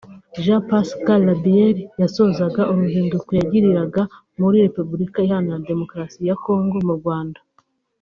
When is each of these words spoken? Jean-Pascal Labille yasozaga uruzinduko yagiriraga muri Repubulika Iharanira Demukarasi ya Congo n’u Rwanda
Jean-Pascal 0.43 1.21
Labille 1.27 1.81
yasozaga 2.01 2.61
uruzinduko 2.71 3.29
yagiriraga 3.39 4.01
muri 4.39 4.57
Repubulika 4.65 5.17
Iharanira 5.25 5.65
Demukarasi 5.69 6.19
ya 6.29 6.35
Congo 6.45 6.77
n’u 6.87 6.95
Rwanda 7.01 7.39